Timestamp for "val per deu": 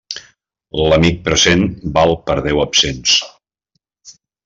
1.99-2.65